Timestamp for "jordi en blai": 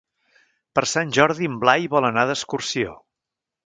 1.19-1.87